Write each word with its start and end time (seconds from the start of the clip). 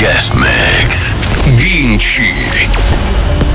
Guest 0.00 0.34
Mix. 0.34 1.12
Ginchy. 1.58 3.49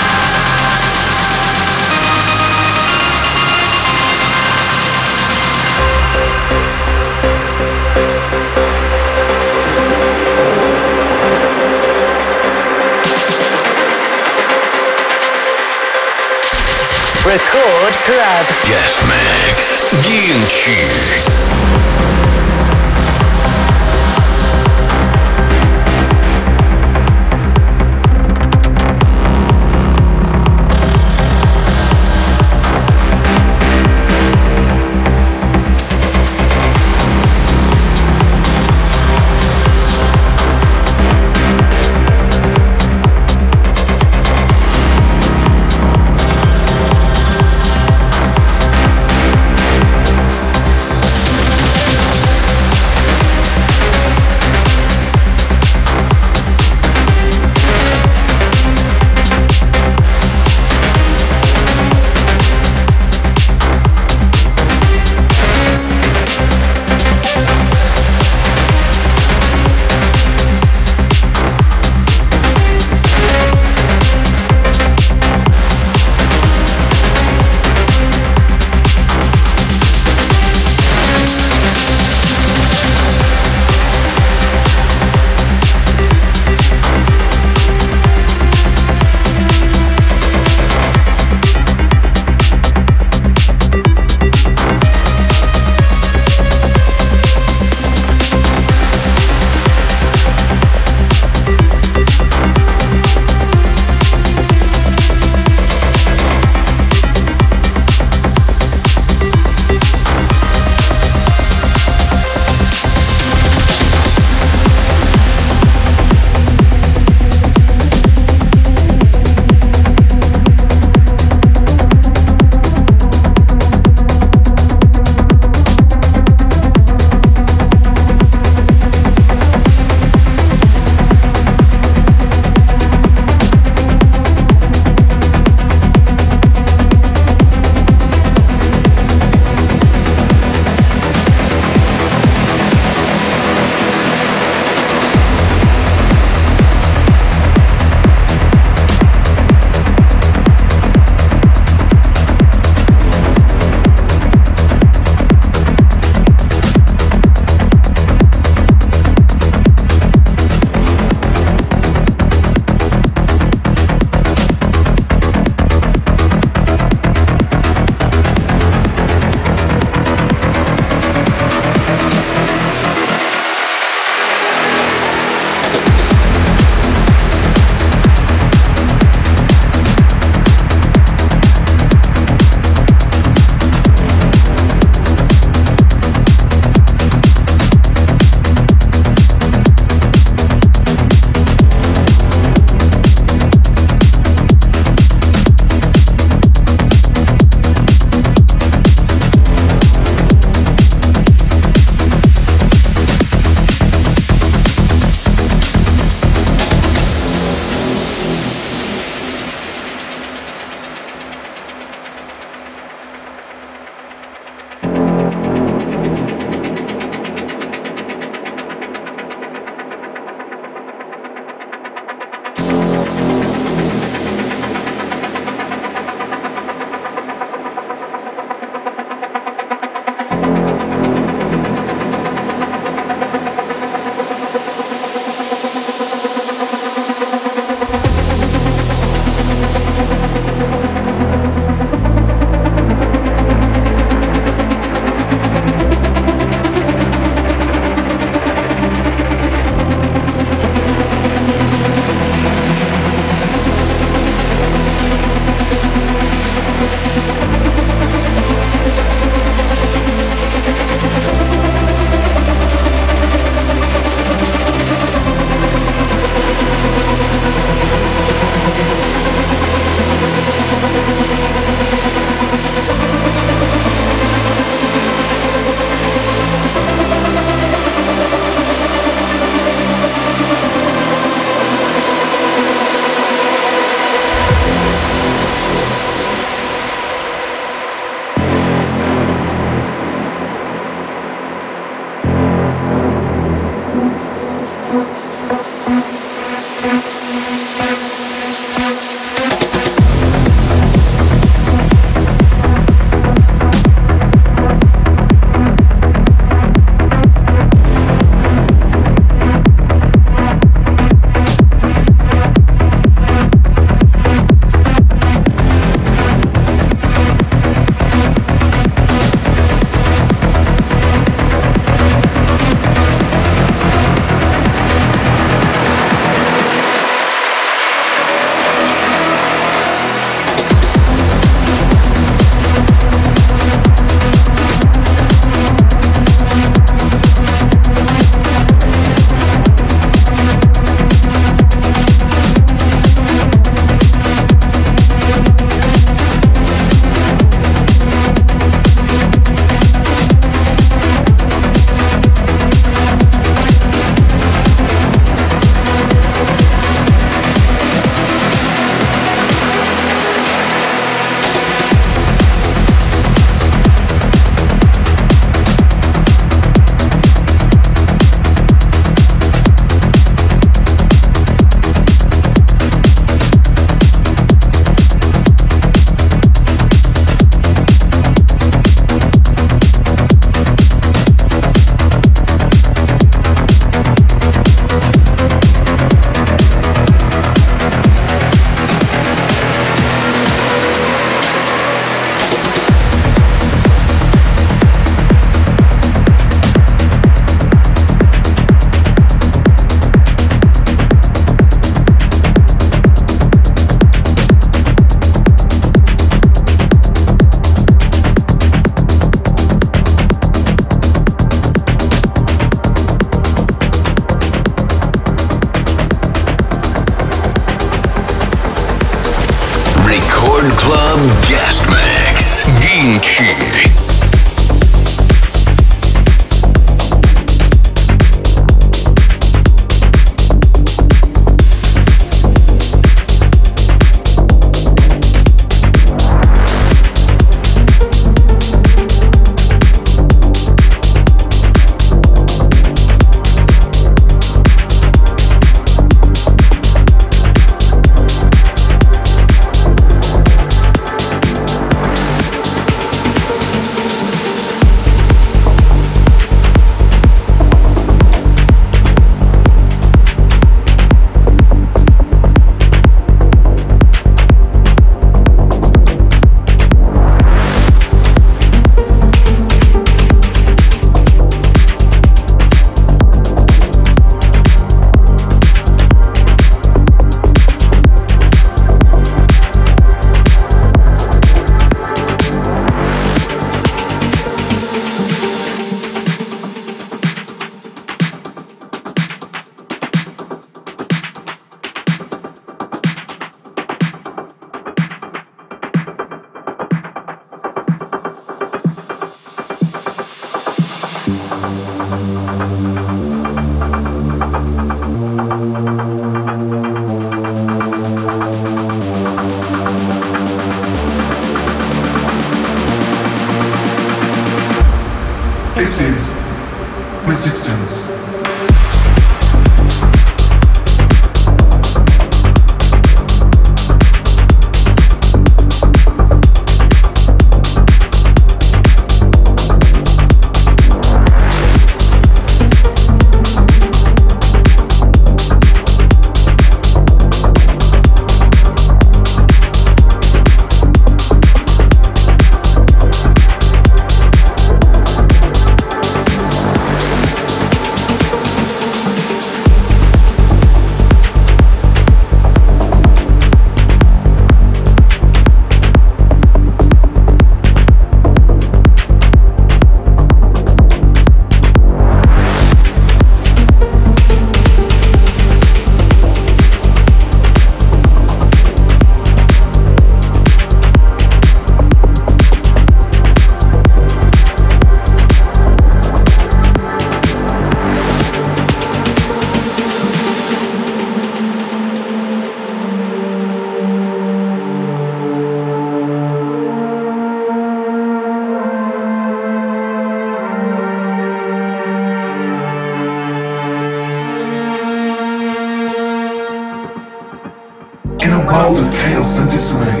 chaos 599.20 599.38
and 599.40 599.50
disarray. 599.50 600.00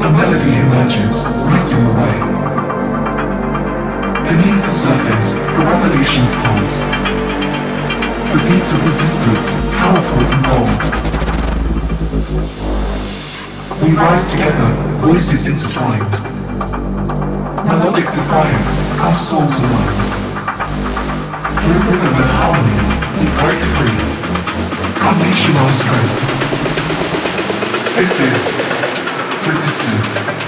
A 0.00 0.10
melody 0.10 0.56
emerges, 0.56 1.24
lighting 1.44 1.84
the 1.84 1.92
way. 2.00 2.16
Beneath 4.24 4.64
the 4.64 4.72
surface, 4.72 5.34
the 5.34 5.62
revelations 5.68 6.32
pulse. 6.40 6.78
The 8.32 8.40
beats 8.48 8.72
of 8.72 8.80
resistance, 8.86 9.48
powerful 9.76 10.24
and 10.32 10.42
bold. 10.48 10.80
We 13.82 13.96
rise 13.96 14.30
together, 14.30 14.68
voices 15.04 15.44
intertwined. 15.44 16.12
Melodic 17.68 18.06
defiance, 18.06 18.80
our 19.00 19.12
souls 19.12 19.60
aligned. 19.60 20.08
Through 21.60 21.80
rhythm 21.84 22.14
and 22.16 22.30
harmony, 22.40 22.80
we 23.20 23.26
break 23.40 23.60
free. 23.76 23.98
Unleash 25.02 25.48
your 25.48 25.68
strength. 25.68 26.39
Preciso. 27.94 28.50
Preciso. 29.44 30.39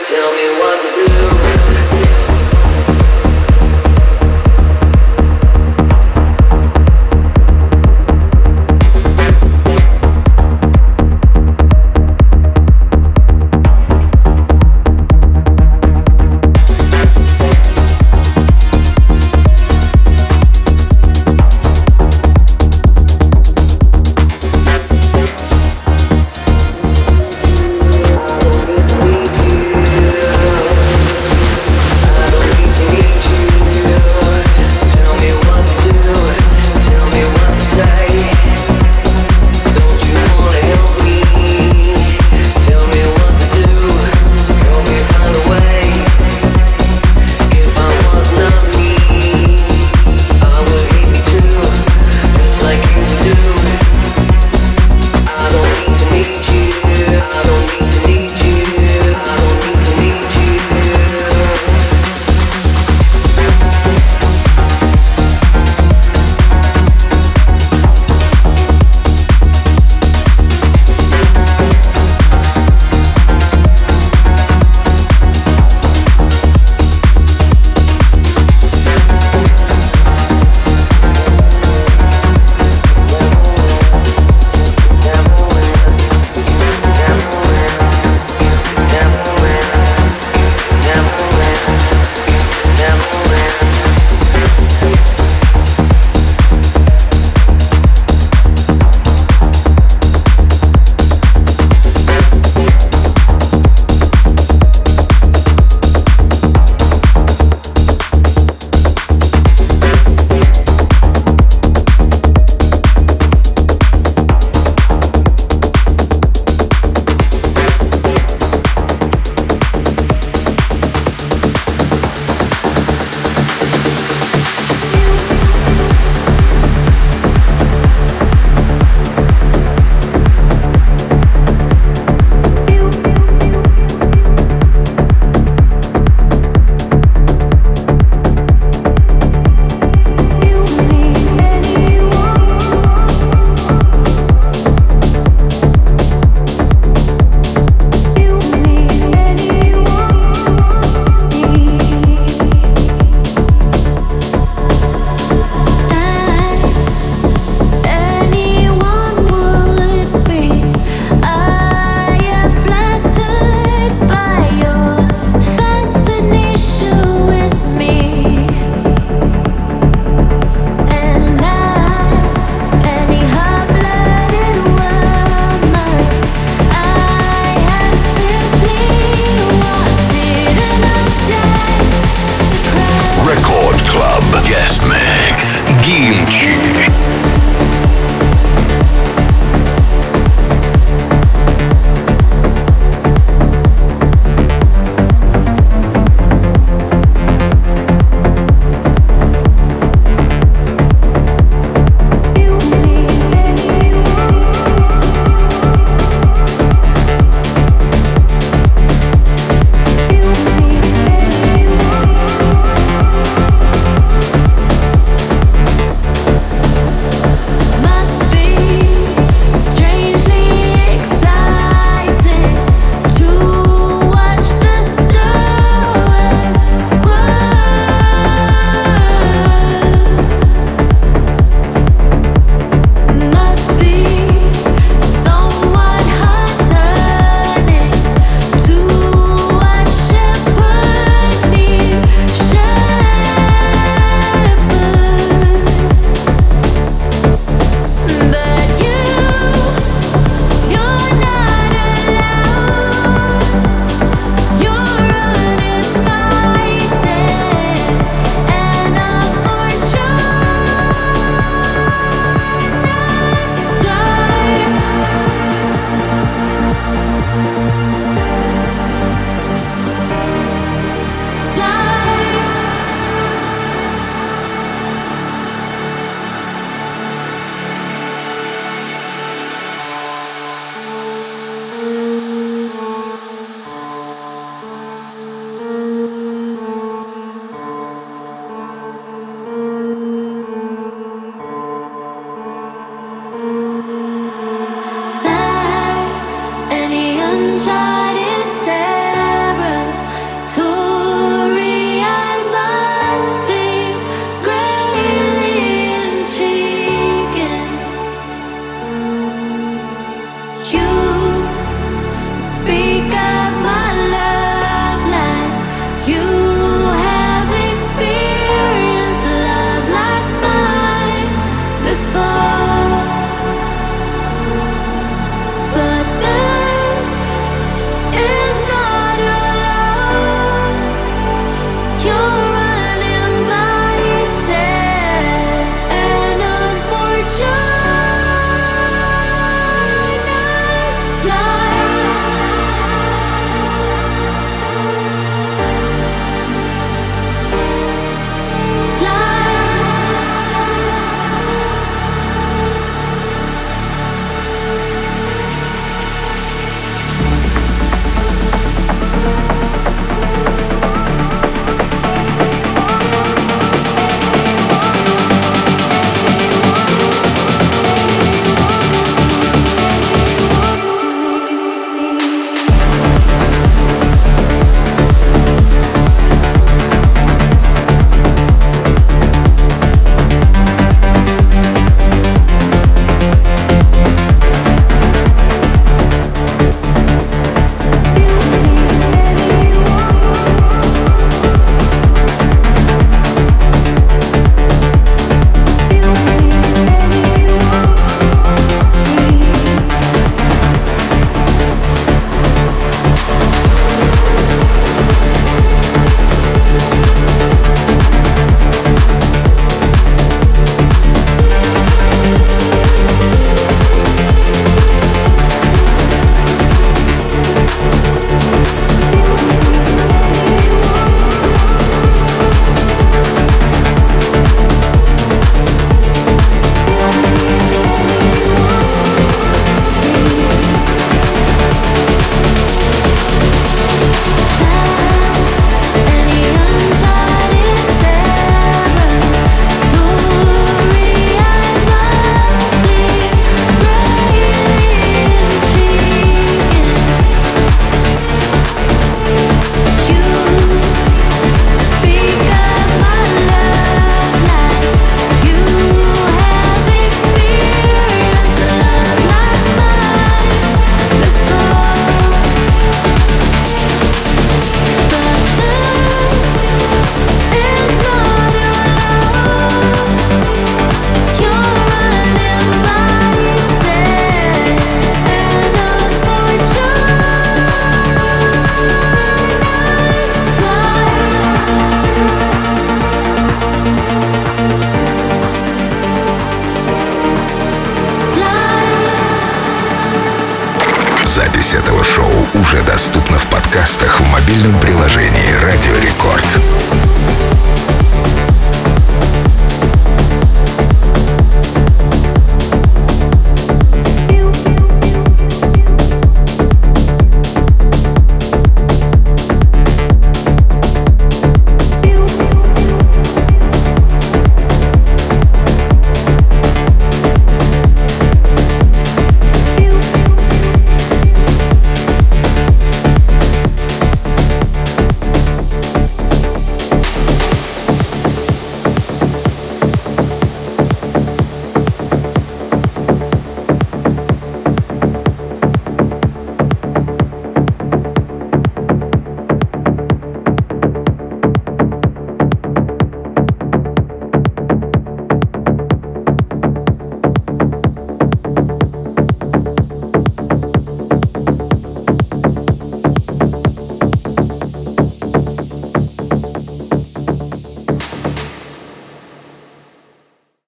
Tell 0.05 0.31
me 0.31 0.47
what 0.61 0.79
to 0.81 1.49
do. 1.49 1.52